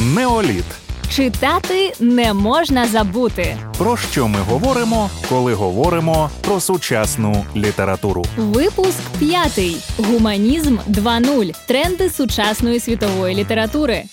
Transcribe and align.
Неоліт. 0.00 0.64
Читати 1.10 1.92
не 2.00 2.34
можна 2.34 2.86
забути. 2.86 3.56
Про 3.78 3.96
що 3.96 4.28
ми 4.28 4.38
говоримо, 4.38 5.10
коли 5.28 5.54
говоримо 5.54 6.30
про 6.40 6.60
сучасну 6.60 7.44
літературу? 7.56 8.24
Випуск 8.36 9.00
п'ятий. 9.18 9.76
Гуманізм 9.98 10.78
2.0. 10.88 11.66
Тренди 11.66 12.10
сучасної 12.10 12.80
світової 12.80 13.34
літератури. 13.34 14.04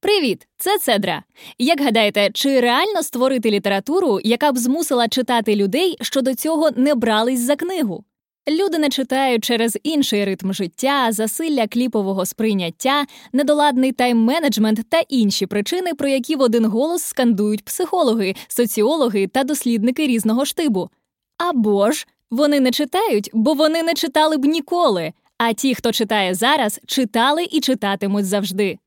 Привіт, 0.00 0.46
це 0.58 0.78
Цедра. 0.78 1.22
Як 1.58 1.80
гадаєте, 1.80 2.30
чи 2.34 2.60
реально 2.60 3.02
створити 3.02 3.50
літературу, 3.50 4.20
яка 4.24 4.52
б 4.52 4.58
змусила 4.58 5.08
читати 5.08 5.56
людей, 5.56 5.96
що 6.00 6.22
до 6.22 6.34
цього 6.34 6.70
не 6.76 6.94
брались 6.94 7.40
за 7.40 7.56
книгу? 7.56 8.04
Люди 8.50 8.78
не 8.78 8.88
читають 8.88 9.44
через 9.44 9.78
інший 9.82 10.24
ритм 10.24 10.52
життя, 10.52 11.12
засилля 11.12 11.66
кліпового 11.66 12.26
сприйняття, 12.26 13.06
недоладний 13.32 13.92
тайм-менеджмент 13.92 14.84
та 14.88 15.00
інші 15.08 15.46
причини, 15.46 15.94
про 15.94 16.08
які 16.08 16.36
в 16.36 16.40
один 16.40 16.64
голос 16.64 17.02
скандують 17.02 17.64
психологи, 17.64 18.34
соціологи 18.48 19.26
та 19.26 19.44
дослідники 19.44 20.06
різного 20.06 20.44
штибу. 20.44 20.90
Або 21.38 21.90
ж 21.90 22.06
вони 22.30 22.60
не 22.60 22.70
читають, 22.70 23.30
бо 23.32 23.54
вони 23.54 23.82
не 23.82 23.94
читали 23.94 24.36
б 24.36 24.44
ніколи. 24.44 25.12
А 25.38 25.52
ті, 25.52 25.74
хто 25.74 25.92
читає 25.92 26.34
зараз, 26.34 26.80
читали 26.86 27.46
і 27.50 27.60
читатимуть 27.60 28.26
завжди. 28.26 28.78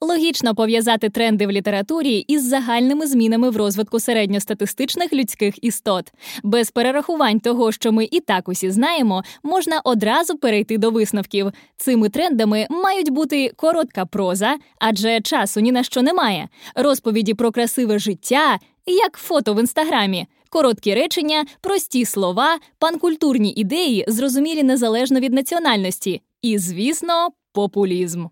Логічно 0.00 0.54
пов'язати 0.54 1.08
тренди 1.08 1.46
в 1.46 1.50
літературі 1.50 2.24
із 2.28 2.48
загальними 2.48 3.06
змінами 3.06 3.50
в 3.50 3.56
розвитку 3.56 4.00
середньостатистичних 4.00 5.12
людських 5.12 5.64
істот. 5.64 6.12
Без 6.42 6.70
перерахувань 6.70 7.40
того, 7.40 7.72
що 7.72 7.92
ми 7.92 8.08
і 8.10 8.20
так 8.20 8.48
усі 8.48 8.70
знаємо, 8.70 9.22
можна 9.42 9.80
одразу 9.84 10.38
перейти 10.38 10.78
до 10.78 10.90
висновків. 10.90 11.52
Цими 11.76 12.08
трендами 12.08 12.66
мають 12.70 13.10
бути 13.10 13.52
коротка 13.56 14.06
проза, 14.06 14.56
адже 14.80 15.20
часу 15.20 15.60
ні 15.60 15.72
на 15.72 15.82
що 15.82 16.02
немає, 16.02 16.48
розповіді 16.74 17.34
про 17.34 17.52
красиве 17.52 17.98
життя, 17.98 18.58
як 18.86 19.16
фото 19.16 19.54
в 19.54 19.60
інстаграмі. 19.60 20.26
Короткі 20.50 20.94
речення, 20.94 21.44
прості 21.60 22.04
слова, 22.04 22.58
панкультурні 22.78 23.52
ідеї, 23.52 24.04
зрозумілі 24.08 24.62
незалежно 24.62 25.20
від 25.20 25.32
національності, 25.32 26.22
і, 26.42 26.58
звісно, 26.58 27.28
популізм. 27.52 28.26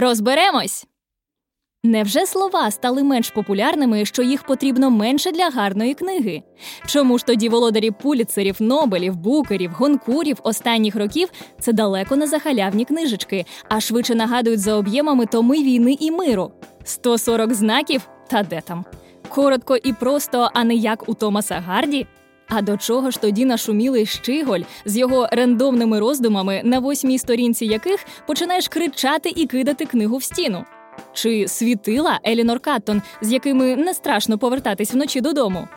Розберемось. 0.00 0.86
Невже 1.84 2.26
слова 2.26 2.70
стали 2.70 3.02
менш 3.02 3.30
популярними, 3.30 4.04
що 4.04 4.22
їх 4.22 4.42
потрібно 4.42 4.90
менше 4.90 5.32
для 5.32 5.48
гарної 5.48 5.94
книги? 5.94 6.42
Чому 6.86 7.18
ж 7.18 7.26
тоді 7.26 7.48
володарі 7.48 7.90
пуліцерів, 7.90 8.56
Нобелів, 8.60 9.16
букерів, 9.16 9.70
гонкурів 9.70 10.36
останніх 10.42 10.96
років 10.96 11.28
це 11.60 11.72
далеко 11.72 12.16
не 12.16 12.26
захалявні 12.26 12.84
книжечки, 12.84 13.44
а 13.68 13.80
швидше 13.80 14.14
нагадують 14.14 14.60
за 14.60 14.74
об'ємами 14.74 15.26
томи 15.26 15.62
війни 15.62 15.96
і 16.00 16.10
миру? 16.10 16.52
140 16.84 17.54
знаків? 17.54 18.08
Та 18.30 18.42
де 18.42 18.60
там? 18.60 18.84
Коротко 19.28 19.76
і 19.76 19.92
просто, 19.92 20.50
а 20.54 20.64
не 20.64 20.74
як 20.74 21.08
у 21.08 21.14
Томаса 21.14 21.54
Гарді? 21.54 22.06
А 22.48 22.62
до 22.62 22.76
чого 22.76 23.10
ж 23.10 23.20
тоді 23.20 23.44
нашумілий 23.44 24.06
Щиголь 24.06 24.60
з 24.84 24.96
його 24.96 25.28
рандомними 25.32 26.00
роздумами, 26.00 26.60
на 26.64 26.78
восьмій 26.78 27.18
сторінці 27.18 27.66
яких 27.66 28.06
починаєш 28.26 28.68
кричати 28.68 29.32
і 29.36 29.46
кидати 29.46 29.84
книгу 29.86 30.16
в 30.16 30.22
стіну? 30.22 30.64
Чи 31.12 31.48
світила 31.48 32.20
Елінор 32.26 32.60
Каттон, 32.60 33.02
з 33.22 33.32
якими 33.32 33.76
не 33.76 33.94
страшно 33.94 34.38
повертатись 34.38 34.94
вночі 34.94 35.20
додому? 35.20 35.68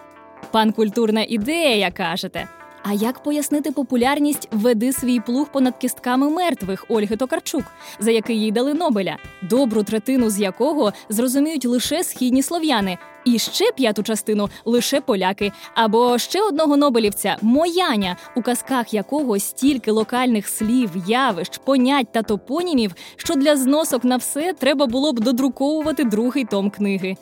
Панкультурна 0.52 1.25
ідея, 1.30 1.92
кажете. 1.92 2.47
А 2.84 2.94
як 2.94 3.24
пояснити 3.24 3.72
популярність 3.72 4.48
веди 4.52 4.94
свій 4.94 5.20
плуг 5.20 5.52
понад 5.52 5.78
кістками 5.78 6.30
мертвих 6.30 6.86
Ольги 6.90 7.16
Токарчук, 7.16 7.64
за 8.00 8.12
який 8.12 8.40
їй 8.40 8.52
дали 8.52 8.73
Нобеля, 8.73 9.18
добру 9.42 9.84
третину 9.84 10.30
з 10.30 10.40
якого 10.40 10.94
зрозуміють 11.10 11.66
лише 11.66 12.04
східні 12.04 12.44
слов'яни, 12.44 12.98
і 13.26 13.39
ще 13.39 13.72
п'яту 13.72 14.04
частину 14.04 14.50
лише 14.66 15.02
поляки, 15.02 15.52
або 15.76 16.17
ще 16.17 16.42
одного 16.42 16.78
Нобелівця 16.78 17.38
Мояня, 17.42 18.16
у 18.36 18.42
казках 18.42 18.94
якого 18.94 19.39
стільки 19.39 19.92
локальних 19.92 20.48
слів, 20.48 20.92
явищ, 21.08 21.58
понять 21.58 22.11
та 22.11 22.22
топонімів, 22.22 22.95
що 23.16 23.36
для 23.36 23.58
зносок 23.58 24.04
на 24.04 24.17
все 24.17 24.54
треба 24.54 24.86
було 24.86 25.14
б 25.14 25.20
додруковувати 25.20 26.04
другий 26.04 26.45
том 26.45 26.70
книги. 26.70 27.16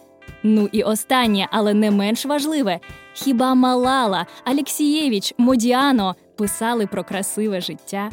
Ну 0.43 0.69
і 0.71 0.83
останнє, 0.83 1.47
але 1.51 1.73
не 1.73 1.91
менш 1.91 2.25
важливе: 2.25 2.79
хіба 3.13 3.55
Малала, 3.55 4.25
Алексієвич, 4.43 5.33
Модіано 5.37 6.15
писали 6.37 6.87
про 6.87 7.03
красиве 7.03 7.61
життя? 7.61 8.09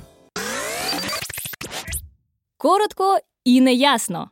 Коротко 2.58 3.18
і 3.44 3.60
неясно. 3.60 4.30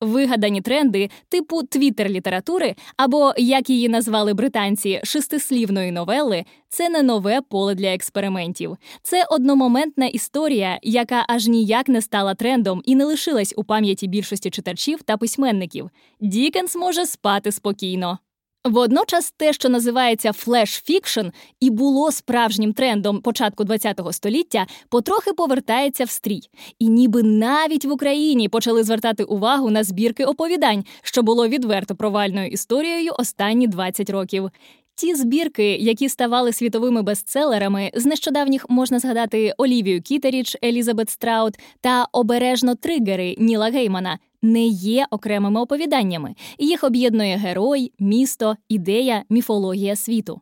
Вигадані 0.00 0.60
тренди 0.60 1.10
типу 1.28 1.62
твіттер 1.62 2.08
літератури 2.08 2.74
або, 2.96 3.34
як 3.38 3.70
її 3.70 3.88
назвали 3.88 4.34
британці, 4.34 5.00
шестислівної 5.04 5.92
новели 5.92 6.44
це 6.68 6.88
не 6.88 7.02
нове 7.02 7.40
поле 7.40 7.74
для 7.74 7.94
експериментів. 7.94 8.76
Це 9.02 9.24
одномоментна 9.30 10.06
історія, 10.06 10.78
яка 10.82 11.24
аж 11.28 11.48
ніяк 11.48 11.88
не 11.88 12.02
стала 12.02 12.34
трендом 12.34 12.82
і 12.84 12.94
не 12.94 13.04
лишилась 13.04 13.54
у 13.56 13.64
пам'яті 13.64 14.06
більшості 14.06 14.50
читачів 14.50 15.02
та 15.02 15.16
письменників. 15.16 15.90
Дікенс 16.20 16.76
може 16.76 17.06
спати 17.06 17.52
спокійно. 17.52 18.18
Водночас 18.64 19.34
те, 19.36 19.52
що 19.52 19.68
називається 19.68 20.32
flash 20.32 20.70
fiction, 20.70 21.30
і 21.60 21.70
було 21.70 22.12
справжнім 22.12 22.72
трендом 22.72 23.20
початку 23.20 23.64
ХХ 23.64 24.12
століття, 24.12 24.66
потрохи 24.88 25.32
повертається 25.32 26.04
в 26.04 26.10
стрій. 26.10 26.40
І 26.78 26.88
ніби 26.88 27.22
навіть 27.22 27.84
в 27.84 27.92
Україні 27.92 28.48
почали 28.48 28.84
звертати 28.84 29.24
увагу 29.24 29.70
на 29.70 29.84
збірки 29.84 30.24
оповідань, 30.24 30.84
що 31.02 31.22
було 31.22 31.48
відверто 31.48 31.96
провальною 31.96 32.48
історією 32.48 33.12
останні 33.18 33.66
20 33.66 34.10
років. 34.10 34.50
Ті 34.94 35.14
збірки, 35.14 35.76
які 35.76 36.08
ставали 36.08 36.52
світовими 36.52 37.02
бестселерами, 37.02 37.90
з 37.94 38.06
нещодавніх 38.06 38.70
можна 38.70 38.98
згадати 38.98 39.54
Олівію 39.58 40.02
Кіттерідж, 40.02 40.56
Елізабет 40.64 41.10
Страут 41.10 41.54
та 41.80 42.06
обережно 42.12 42.74
тригери 42.74 43.36
Ніла 43.38 43.70
Геймана, 43.70 44.18
не 44.42 44.66
є 44.66 45.06
окремими 45.10 45.60
оповіданнями. 45.60 46.34
Їх 46.58 46.84
об'єднує 46.84 47.36
герой, 47.36 47.92
місто, 47.98 48.56
ідея, 48.68 49.22
міфологія 49.30 49.96
світу. 49.96 50.40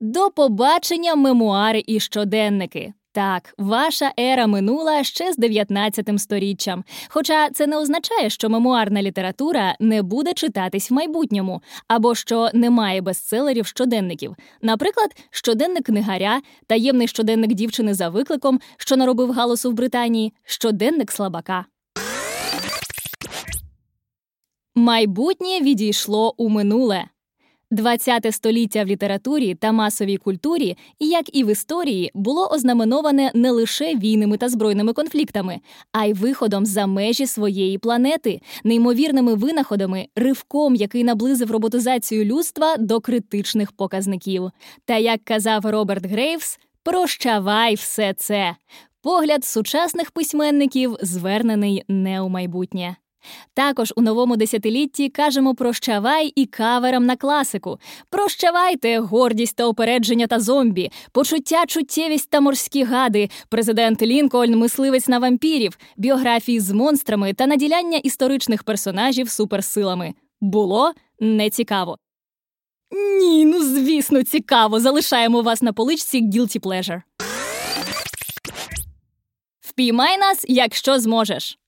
До 0.00 0.30
побачення 0.30 1.14
мемуари 1.14 1.82
і 1.86 2.00
щоденники. 2.00 2.92
Так, 3.12 3.54
ваша 3.58 4.12
ера 4.18 4.46
минула 4.46 5.04
ще 5.04 5.32
з 5.32 5.36
19 5.36 6.20
сторіччям. 6.20 6.84
Хоча 7.08 7.50
це 7.50 7.66
не 7.66 7.76
означає, 7.76 8.30
що 8.30 8.48
мемуарна 8.48 9.02
література 9.02 9.76
не 9.80 10.02
буде 10.02 10.32
читатись 10.32 10.90
в 10.90 10.94
майбутньому, 10.94 11.62
або 11.88 12.14
що 12.14 12.50
немає 12.54 13.00
бестселерів 13.00 13.66
щоденників. 13.66 14.36
Наприклад, 14.62 15.10
щоденник 15.30 15.84
книгаря, 15.84 16.40
таємний 16.66 17.08
щоденник 17.08 17.52
дівчини 17.52 17.94
за 17.94 18.08
викликом, 18.08 18.60
що 18.76 18.96
наробив 18.96 19.32
галасу 19.32 19.70
в 19.70 19.74
Британії, 19.74 20.32
щоденник 20.44 21.12
слабака. 21.12 21.64
Майбутнє 24.80 25.60
відійшло 25.60 26.34
у 26.36 26.48
минуле. 26.48 27.04
ХХ 27.78 28.32
століття 28.32 28.84
в 28.84 28.86
літературі 28.86 29.54
та 29.54 29.72
масовій 29.72 30.16
культурі, 30.16 30.76
як 31.00 31.36
і 31.36 31.44
в 31.44 31.52
історії, 31.52 32.10
було 32.14 32.48
ознаменоване 32.48 33.30
не 33.34 33.50
лише 33.50 33.94
війнами 33.96 34.36
та 34.36 34.48
збройними 34.48 34.92
конфліктами, 34.92 35.60
а 35.92 36.04
й 36.04 36.12
виходом 36.12 36.66
за 36.66 36.86
межі 36.86 37.26
своєї 37.26 37.78
планети, 37.78 38.40
неймовірними 38.64 39.34
винаходами, 39.34 40.06
ривком, 40.16 40.74
який 40.74 41.04
наблизив 41.04 41.50
роботизацію 41.50 42.24
людства 42.24 42.76
до 42.76 43.00
критичних 43.00 43.72
показників. 43.72 44.50
Та 44.84 44.96
як 44.96 45.24
казав 45.24 45.66
Роберт 45.66 46.06
Грейвс, 46.06 46.58
прощавай 46.82 47.74
все 47.74 48.14
це. 48.14 48.56
Погляд 49.02 49.44
сучасних 49.44 50.10
письменників 50.10 50.96
звернений 51.02 51.84
не 51.88 52.20
у 52.20 52.28
майбутнє. 52.28 52.96
Також 53.54 53.92
у 53.96 54.02
новому 54.02 54.36
десятилітті 54.36 55.08
кажемо 55.08 55.54
прощавай 55.54 56.32
і 56.36 56.46
каверам 56.46 57.06
на 57.06 57.16
класику. 57.16 57.78
Прощавайте 58.10 58.98
гордість 58.98 59.56
та 59.56 59.66
опередження 59.66 60.26
та 60.26 60.40
зомбі, 60.40 60.90
почуття, 61.12 61.66
чуттєвість 61.66 62.30
та 62.30 62.40
морські 62.40 62.84
гади, 62.84 63.30
президент 63.48 64.02
Лінкольн, 64.02 64.58
мисливець 64.58 65.08
на 65.08 65.18
вампірів, 65.18 65.78
біографії 65.96 66.60
з 66.60 66.70
монстрами 66.70 67.32
та 67.32 67.46
наділяння 67.46 67.98
історичних 67.98 68.62
персонажів 68.62 69.30
суперсилами. 69.30 70.14
Було 70.40 70.92
нецікаво. 71.20 71.98
Ні, 73.20 73.44
ну 73.44 73.62
звісно, 73.62 74.22
цікаво. 74.22 74.80
Залишаємо 74.80 75.42
вас 75.42 75.62
на 75.62 75.72
поличці 75.72 76.22
Guilty 76.22 76.60
Pleasure. 76.60 77.02
Впіймай 79.60 80.18
нас, 80.18 80.44
якщо 80.48 81.00
зможеш. 81.00 81.59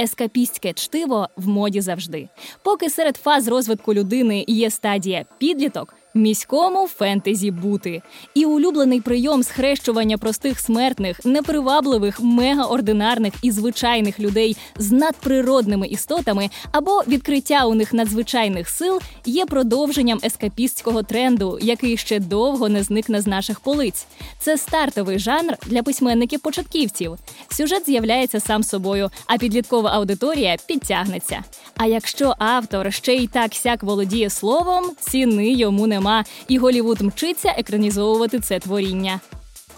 Ескапістське 0.00 0.72
чтиво 0.72 1.28
в 1.36 1.48
моді 1.48 1.80
завжди. 1.80 2.28
Поки 2.62 2.90
серед 2.90 3.16
фаз 3.16 3.48
розвитку 3.48 3.94
людини 3.94 4.44
є 4.48 4.70
стадія 4.70 5.24
підліток, 5.38 5.94
міському 6.18 6.86
фентезі 6.86 7.50
бути. 7.50 8.02
І 8.34 8.44
улюблений 8.44 9.00
прийом 9.00 9.42
схрещування 9.42 10.18
простих 10.18 10.60
смертних, 10.60 11.24
непривабливих, 11.24 12.20
мегаординарних 12.20 13.34
і 13.42 13.50
звичайних 13.50 14.20
людей 14.20 14.56
з 14.78 14.92
надприродними 14.92 15.86
істотами 15.86 16.50
або 16.72 17.02
відкриття 17.08 17.64
у 17.64 17.74
них 17.74 17.92
надзвичайних 17.92 18.68
сил 18.68 19.00
є 19.24 19.46
продовженням 19.46 20.20
ескапістського 20.24 21.02
тренду, 21.02 21.58
який 21.62 21.96
ще 21.96 22.18
довго 22.18 22.68
не 22.68 22.82
зникне 22.82 23.20
з 23.20 23.26
наших 23.26 23.60
полиць. 23.60 24.06
Це 24.38 24.58
стартовий 24.58 25.18
жанр 25.18 25.56
для 25.66 25.82
письменників-початківців. 25.82 27.16
Сюжет 27.48 27.86
з'являється 27.86 28.40
сам 28.40 28.62
собою, 28.62 29.10
а 29.26 29.38
підліткова 29.38 29.90
аудиторія 29.90 30.56
підтягнеться. 30.66 31.44
А 31.76 31.86
якщо 31.86 32.34
автор 32.38 32.92
ще 32.92 33.14
й 33.14 33.26
так 33.26 33.54
сяк 33.54 33.82
володіє 33.82 34.30
словом, 34.30 34.84
ціни 35.00 35.52
йому 35.52 35.86
нема, 36.08 36.24
і 36.48 36.58
Голівуд 36.58 37.00
мчиться 37.00 37.54
екранізовувати 37.56 38.40
це 38.40 38.58
творіння. 38.58 39.20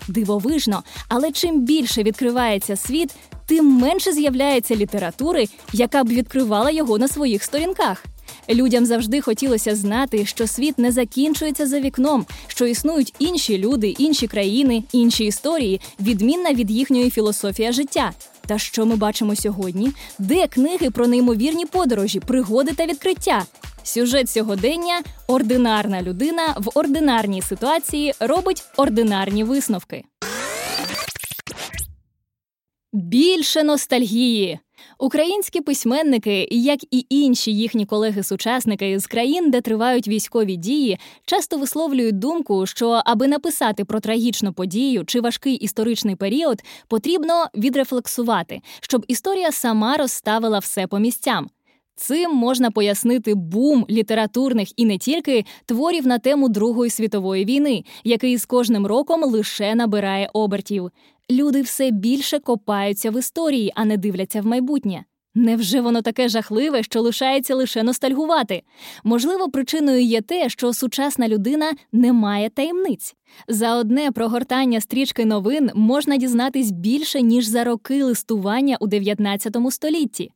Дивовижно, 0.09 0.82
але 1.09 1.32
чим 1.32 1.61
більше 1.61 2.03
відкривається 2.03 2.77
світ, 2.77 3.11
тим 3.47 3.67
менше 3.67 4.12
з'являється 4.12 4.77
літератури, 4.77 5.49
яка 5.73 6.05
б 6.05 6.09
відкривала 6.09 6.71
його 6.71 6.99
на 6.99 7.09
своїх 7.09 7.43
сторінках. 7.43 8.05
Людям 8.49 8.87
завжди 8.87 9.21
хотілося 9.21 9.77
знати, 9.77 10.27
що 10.27 10.47
світ 10.47 10.79
не 10.79 10.93
закінчується 10.93 11.67
за 11.67 11.81
вікном, 11.81 12.27
що 12.47 12.67
існують 12.67 13.15
інші 13.19 13.59
люди, 13.59 13.88
інші 13.88 14.26
країни, 14.26 14.85
інші 14.93 15.25
історії, 15.25 15.81
відмінна 16.00 16.53
від 16.53 16.71
їхньої 16.71 17.11
філософія 17.11 17.73
життя. 17.73 18.12
Та 18.47 18.59
що 18.59 18.87
ми 18.87 18.97
бачимо 18.97 19.37
сьогодні? 19.37 19.93
Де 20.19 20.47
книги 20.47 20.91
про 20.91 21.06
неймовірні 21.06 21.67
подорожі, 21.67 22.21
пригоди 22.21 22.73
та 22.73 22.87
відкриття? 22.87 23.44
Сюжет 23.82 24.31
сьогодення 24.31 25.03
ординарна 25.27 26.03
людина 26.03 26.55
в 26.59 26.79
ординарній 26.79 27.43
ситуації 27.43 28.15
робить 28.21 28.65
ординарні 28.77 29.44
висновки. 29.44 30.05
Більше 32.93 33.62
ностальгії. 33.62 34.59
Українські 34.99 35.61
письменники, 35.61 36.49
як 36.50 36.81
і 36.91 37.06
інші 37.09 37.53
їхні 37.55 37.87
колеги-сучасники 37.87 38.99
з 38.99 39.06
країн, 39.06 39.50
де 39.50 39.61
тривають 39.61 40.09
військові 40.09 40.56
дії, 40.56 40.99
часто 41.26 41.59
висловлюють 41.59 42.19
думку, 42.19 42.67
що 42.67 43.03
аби 43.05 43.29
написати 43.29 43.85
про 43.85 44.00
трагічну 44.00 44.53
подію 44.53 45.05
чи 45.05 45.21
важкий 45.21 45.55
історичний 45.55 46.17
період, 46.17 46.62
потрібно 46.88 47.47
відрефлексувати, 47.55 48.61
щоб 48.81 49.05
історія 49.09 49.53
сама 49.53 49.97
розставила 49.97 50.59
все 50.59 50.87
по 50.87 50.99
місцям. 50.99 51.50
Цим 52.00 52.35
можна 52.35 52.70
пояснити 52.70 53.35
бум 53.35 53.87
літературних 53.91 54.69
і 54.76 54.85
не 54.85 54.99
тільки 54.99 55.44
творів 55.67 56.06
на 56.06 56.19
тему 56.19 56.49
Другої 56.49 56.91
світової 56.91 57.44
війни, 57.44 57.85
який 58.05 58.37
з 58.37 58.47
кожним 58.47 58.87
роком 58.87 59.25
лише 59.25 59.75
набирає 59.75 60.31
обертів. 60.32 60.91
Люди 61.31 61.62
все 61.62 61.91
більше 61.91 62.38
копаються 62.38 63.11
в 63.11 63.19
історії, 63.19 63.73
а 63.75 63.85
не 63.85 63.97
дивляться 63.97 64.41
в 64.41 64.47
майбутнє. 64.47 65.05
Невже 65.35 65.81
воно 65.81 66.02
таке 66.02 66.29
жахливе, 66.29 66.82
що 66.82 67.00
лишається 67.00 67.55
лише 67.55 67.82
ностальгувати? 67.82 68.62
Можливо, 69.05 69.50
причиною 69.50 70.02
є 70.02 70.20
те, 70.20 70.49
що 70.49 70.73
сучасна 70.73 71.29
людина 71.29 71.73
не 71.93 72.12
має 72.12 72.49
таємниць. 72.49 73.14
За 73.49 73.76
одне 73.76 74.11
прогортання 74.11 74.81
стрічки 74.81 75.25
новин 75.25 75.70
можна 75.75 76.17
дізнатись 76.17 76.70
більше 76.70 77.23
ніж 77.23 77.47
за 77.47 77.64
роки 77.64 78.05
листування 78.05 78.76
у 78.81 78.87
19 78.87 79.56
столітті. 79.70 80.31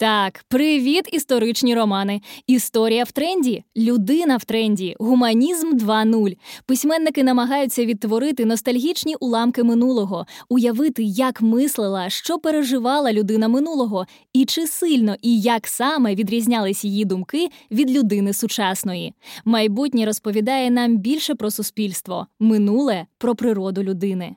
Так, 0.00 0.44
привіт, 0.48 1.08
історичні 1.12 1.74
романи. 1.74 2.20
Історія 2.46 3.04
в 3.04 3.12
тренді, 3.12 3.64
людина 3.76 4.36
в 4.36 4.44
тренді, 4.44 4.96
гуманізм 4.98 5.76
2.0. 5.76 6.36
Письменники 6.66 7.24
намагаються 7.24 7.84
відтворити 7.84 8.44
ностальгічні 8.44 9.14
уламки 9.20 9.62
минулого, 9.64 10.26
уявити, 10.48 11.02
як 11.02 11.42
мислила, 11.42 12.10
що 12.10 12.38
переживала 12.38 13.12
людина 13.12 13.48
минулого, 13.48 14.06
і 14.32 14.44
чи 14.44 14.66
сильно 14.66 15.16
і 15.22 15.40
як 15.40 15.66
саме 15.66 16.14
відрізнялись 16.14 16.84
її 16.84 17.04
думки 17.04 17.48
від 17.70 17.90
людини 17.90 18.32
сучасної. 18.32 19.14
Майбутнє 19.44 20.06
розповідає 20.06 20.70
нам 20.70 20.96
більше 20.96 21.34
про 21.34 21.50
суспільство, 21.50 22.26
минуле 22.38 23.06
про 23.18 23.34
природу 23.34 23.82
людини. 23.82 24.36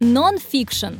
Нон-фікшн 0.00 0.92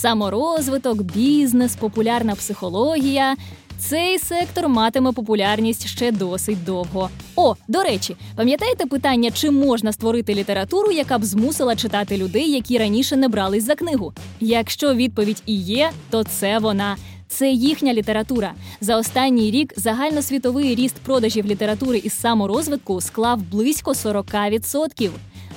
саморозвиток, 0.00 1.02
бізнес, 1.02 1.76
популярна 1.76 2.34
психологія. 2.34 3.36
Цей 3.78 4.18
сектор 4.18 4.68
матиме 4.68 5.12
популярність 5.12 5.86
ще 5.86 6.12
досить 6.12 6.64
довго. 6.64 7.10
О, 7.36 7.54
до 7.68 7.82
речі, 7.82 8.16
пам'ятаєте 8.36 8.86
питання, 8.86 9.30
чи 9.30 9.50
можна 9.50 9.92
створити 9.92 10.34
літературу, 10.34 10.92
яка 10.92 11.18
б 11.18 11.24
змусила 11.24 11.76
читати 11.76 12.16
людей, 12.16 12.50
які 12.50 12.78
раніше 12.78 13.16
не 13.16 13.28
брались 13.28 13.64
за 13.64 13.74
книгу? 13.74 14.12
Якщо 14.40 14.94
відповідь 14.94 15.42
і 15.46 15.54
є, 15.54 15.90
то 16.10 16.24
це 16.24 16.58
вона. 16.58 16.96
Це 17.28 17.50
їхня 17.50 17.94
література. 17.94 18.52
За 18.80 18.96
останній 18.96 19.50
рік 19.50 19.72
загальносвітовий 19.76 20.74
ріст 20.74 20.96
продажів 20.96 21.46
літератури 21.46 21.98
із 21.98 22.12
саморозвитку 22.12 23.00
склав 23.00 23.42
близько 23.42 23.92
40%. 23.92 25.10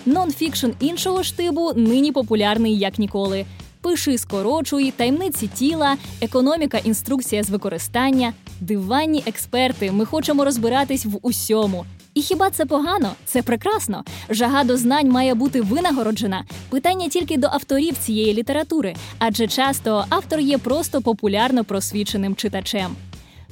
Нонфікшн 0.06 0.70
іншого 0.80 1.24
штибу 1.24 1.72
нині 1.76 2.12
популярний 2.12 2.78
як 2.78 3.00
ніколи. 3.00 3.46
Пиши, 3.84 4.18
скорочуй, 4.18 4.92
таємниці 4.92 5.48
тіла, 5.48 5.98
економіка, 6.22 6.78
інструкція 6.78 7.44
з 7.44 7.50
використання, 7.50 8.34
диванні 8.60 9.24
експерти. 9.28 9.92
Ми 9.92 10.06
хочемо 10.06 10.46
розбиратись 10.46 11.06
в 11.06 11.20
усьому. 11.22 11.86
І 12.14 12.22
хіба 12.22 12.50
це 12.50 12.66
погано? 12.66 13.12
Це 13.26 13.42
прекрасно. 13.42 14.04
Жага 14.30 14.64
до 14.64 14.78
знань 14.78 15.10
має 15.10 15.34
бути 15.34 15.62
винагороджена. 15.62 16.46
Питання 16.70 17.10
тільки 17.10 17.38
до 17.38 17.48
авторів 17.48 17.98
цієї 17.98 18.34
літератури, 18.34 18.96
адже 19.20 19.48
часто 19.48 20.06
автор 20.10 20.40
є 20.40 20.58
просто 20.58 21.02
популярно 21.02 21.64
просвіченим 21.64 22.36
читачем. 22.36 22.96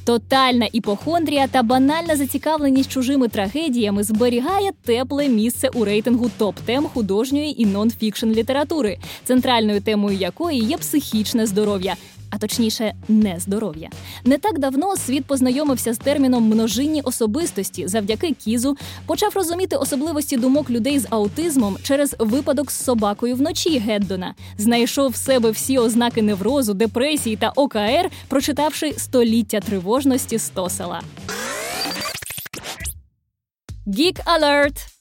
Тотальна 0.04 0.68
іпохондрія 0.74 1.48
та 1.48 1.64
банальна 1.64 2.16
зацікавленість 2.16 2.92
чужими 2.92 3.28
трагедіями 3.28 4.04
зберігає 4.04 4.72
тепле 4.86 5.28
місце 5.28 5.70
у 5.74 5.86
рейтингу 5.86 6.32
топ-тем 6.38 6.84
художньої 6.84 7.62
і 7.62 7.66
нон-фікшн 7.66 8.26
літератури, 8.26 8.98
центральною 9.24 9.82
темою 9.82 10.18
якої 10.18 10.60
є 10.60 10.78
психічне 10.78 11.46
здоров'я 11.46 11.96
а 12.32 12.38
точніше, 12.38 12.94
нездоров'я. 13.08 13.90
Не 14.26 14.38
так 14.38 14.60
давно 14.60 14.96
світ 14.96 15.26
познайомився 15.26 15.94
з 15.94 15.98
терміном 15.98 16.44
множинні 16.44 17.02
особистості 17.02 17.88
завдяки 17.88 18.32
кізу, 18.32 18.78
почав 19.06 19.32
розуміти 19.36 19.76
особливості 19.76 20.38
думок 20.38 20.70
людей 20.70 21.00
з 21.00 21.08
аутизмом 21.10 21.78
через 21.84 22.16
випадок 22.20 22.72
з 22.72 22.84
собакою 22.84 23.36
вночі 23.36 23.80
Геддона, 23.80 24.36
знайшов 24.58 25.12
в 25.12 25.16
себе 25.16 25.52
всі 25.52 25.78
ознаки 25.78 26.22
неврозу, 26.22 26.74
депресії 26.74 27.36
та 27.36 27.50
ОКР, 27.56 28.10
прочитавши 28.28 28.94
століття 28.98 29.60
тривожності 29.60 30.40
Стосела. 30.40 31.02
Geek 33.88 34.20
Alert! 34.26 35.01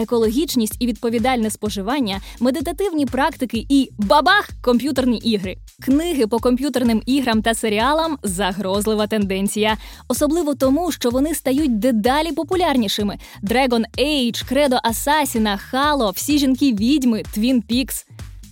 Екологічність 0.00 0.76
і 0.78 0.86
відповідальне 0.86 1.50
споживання, 1.50 2.20
медитативні 2.40 3.06
практики 3.06 3.66
і 3.68 3.90
бабах 3.98 4.50
комп'ютерні 4.62 5.18
ігри. 5.18 5.56
Книги 5.82 6.26
по 6.26 6.38
комп'ютерним 6.38 7.02
іграм 7.06 7.42
та 7.42 7.54
серіалам 7.54 8.18
загрозлива 8.22 9.06
тенденція, 9.06 9.76
особливо 10.08 10.54
тому, 10.54 10.92
що 10.92 11.10
вони 11.10 11.34
стають 11.34 11.78
дедалі 11.78 12.32
популярнішими: 12.32 13.18
Dragon 13.42 13.84
Age, 13.98 14.52
Credo 14.52 14.80
Асасіна, 14.82 15.60
Halo, 15.72 16.10
всі 16.10 16.38
жінки 16.38 16.72
відьми, 16.72 17.22
Twin 17.36 17.62
Peaks. 17.70 18.04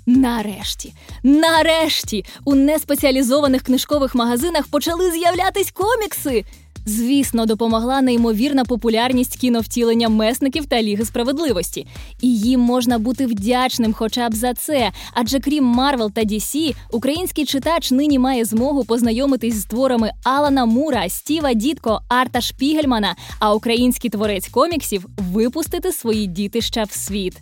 Нарешті, 0.09 0.95
нарешті, 1.23 2.25
у 2.45 2.55
неспеціалізованих 2.55 3.63
книжкових 3.63 4.15
магазинах 4.15 4.67
почали 4.67 5.13
з'являтись 5.13 5.71
комікси. 5.71 6.45
Звісно, 6.87 7.47
допомогла 7.47 8.01
неймовірна 8.01 8.65
популярність 8.65 9.37
кіновтілення 9.37 10.09
месників 10.09 10.67
та 10.67 10.83
Ліги 10.83 11.05
справедливості. 11.05 11.87
І 12.21 12.39
їм 12.39 12.61
можна 12.61 12.99
бути 12.99 13.27
вдячним 13.27 13.93
хоча 13.93 14.29
б 14.29 14.35
за 14.35 14.55
це. 14.55 14.93
Адже 15.15 15.41
крім 15.41 15.65
Marvel 15.65 16.13
та 16.13 16.21
DC, 16.21 16.75
український 16.93 17.45
читач 17.45 17.91
нині 17.91 18.19
має 18.19 18.45
змогу 18.45 18.85
познайомитись 18.85 19.55
з 19.55 19.65
творами 19.65 20.13
Алана 20.25 20.65
Мура, 20.65 21.09
Стіва 21.09 21.55
Дітко, 21.55 22.01
Арта 22.09 22.41
Шпігельмана, 22.41 23.17
а 23.39 23.55
український 23.55 24.11
творець 24.11 24.49
коміксів 24.49 25.07
випустити 25.33 25.93
свої 25.93 26.27
дітища 26.27 26.85
в 26.85 26.93
світ. 26.93 27.35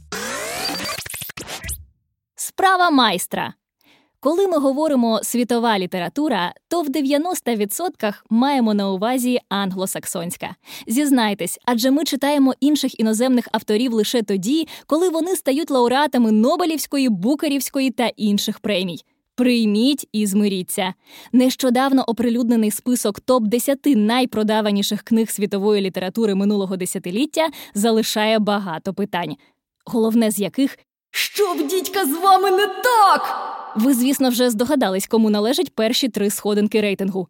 Справа 2.47 2.91
майстра. 2.91 3.55
Коли 4.21 4.47
ми 4.47 4.59
говоримо 4.59 5.21
світова 5.23 5.79
література, 5.79 6.53
то 6.69 6.83
в 6.83 6.89
90% 6.89 8.15
маємо 8.31 8.75
на 8.75 8.91
увазі 8.91 9.39
англосаксонська. 9.49 10.55
Зізнайтесь, 10.87 11.59
адже 11.65 11.91
ми 11.91 12.05
читаємо 12.05 12.55
інших 12.61 13.01
іноземних 13.01 13.49
авторів 13.53 13.93
лише 13.93 14.23
тоді, 14.23 14.69
коли 14.87 15.09
вони 15.09 15.37
стають 15.37 15.71
лауреатами 15.71 16.33
Нобелівської, 16.33 17.09
Букерівської 17.09 17.91
та 17.91 18.07
інших 18.07 18.59
премій. 18.59 18.99
Прийміть 19.35 20.09
і 20.13 20.27
змиріться. 20.27 20.95
Нещодавно 21.33 22.03
оприлюднений 22.03 22.71
список 22.71 23.21
топ 23.21 23.45
10 23.45 23.79
найпродаваніших 23.87 25.03
книг 25.03 25.31
світової 25.31 25.83
літератури 25.83 26.35
минулого 26.35 26.77
десятиліття 26.77 27.49
залишає 27.75 28.39
багато 28.39 28.95
питань, 28.95 29.37
головне 29.85 30.31
з 30.31 30.39
яких 30.39 30.79
що 31.17 31.55
б 31.55 31.67
дідька 31.67 32.05
з 32.05 32.13
вами 32.13 32.51
не 32.51 32.67
так. 32.67 33.53
Ви, 33.77 33.95
звісно, 33.95 34.29
вже 34.29 34.51
здогадались, 34.51 35.07
кому 35.07 35.31
належать 35.31 35.75
перші 35.75 36.09
три 36.09 36.31
сходинки 36.31 36.81
рейтингу. 36.81 37.29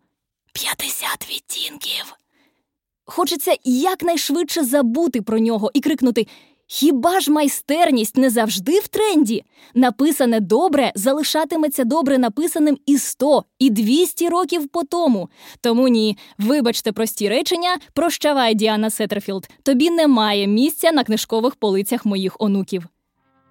50 0.53 1.07
відтінків. 1.31 2.15
Хочеться 3.05 3.57
якнайшвидше 3.65 4.65
забути 4.65 5.23
про 5.23 5.39
нього 5.39 5.71
і 5.75 5.81
крикнути 5.81 6.27
Хіба 6.69 7.21
ж 7.21 7.33
майстерність 7.33 8.17
не 8.17 8.31
завжди 8.31 8.79
в 8.79 8.89
тренді? 8.89 9.45
Написане 9.75 10.41
добре 10.41 10.93
залишатиметься 10.95 11.85
добре 11.85 12.19
написаним 12.19 12.79
і 12.87 12.99
100, 12.99 13.45
і 13.59 13.71
200 13.71 14.29
років 14.29 14.69
по 14.69 14.85
тому. 14.85 15.29
Тому 15.61 15.89
ні, 15.89 16.19
вибачте 16.39 16.93
прості 16.93 17.29
речення, 17.29 17.77
прощавай, 17.95 18.55
Діана 18.55 18.91
Сеттерфілд, 18.91 19.49
тобі 19.63 19.91
немає 19.91 20.47
місця 20.47 20.93
на 20.93 21.05
книжкових 21.05 21.55
полицях 21.57 22.05
моїх 22.07 22.37
онуків. 22.39 22.87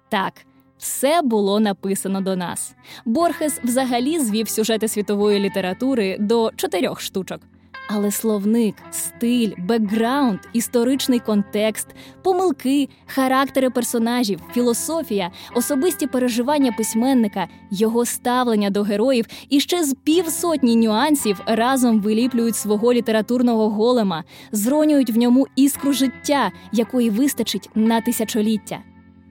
Так, 0.08 0.32
все 0.78 1.22
було 1.22 1.60
написано 1.60 2.20
до 2.20 2.36
нас. 2.36 2.74
Борхес 3.04 3.60
взагалі 3.64 4.18
звів 4.18 4.48
сюжети 4.48 4.88
світової 4.88 5.38
літератури 5.38 6.16
до 6.20 6.50
чотирьох 6.56 7.00
штучок. 7.00 7.40
Але 7.88 8.10
словник, 8.10 8.74
стиль, 8.90 9.52
бекграунд, 9.58 10.38
історичний 10.52 11.18
контекст, 11.18 11.88
помилки, 12.22 12.88
характери 13.06 13.70
персонажів, 13.70 14.40
філософія, 14.52 15.30
особисті 15.54 16.06
переживання 16.06 16.72
письменника, 16.72 17.48
його 17.70 18.06
ставлення 18.06 18.70
до 18.70 18.82
героїв 18.82 19.26
і 19.48 19.60
ще 19.60 19.84
з 19.84 19.94
півсотні 19.94 20.76
нюансів 20.76 21.40
разом 21.46 22.00
виліплюють 22.00 22.56
свого 22.56 22.92
літературного 22.92 23.70
голема, 23.70 24.24
зронюють 24.52 25.10
в 25.10 25.18
ньому 25.18 25.46
іскру 25.56 25.92
життя, 25.92 26.52
якої 26.72 27.10
вистачить 27.10 27.70
на 27.74 28.00
тисячоліття. 28.00 28.78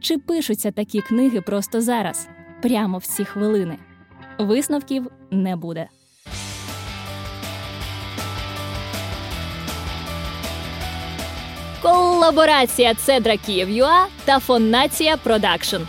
Чи 0.06 0.18
пишуться 0.18 0.72
такі 0.72 1.02
книги 1.02 1.42
просто 1.42 1.82
зараз, 1.82 2.28
прямо 2.62 2.98
в 2.98 3.06
ці 3.06 3.26
хвилини? 3.26 3.78
Висновків 4.40 5.12
не 5.32 5.56
буде. 5.56 5.88
Колаборація 11.82 12.94
Цедра 12.94 13.38
Київ.ЮА 13.38 14.06
та 14.26 14.40
Фонація 14.40 15.18
Production. 15.18 15.82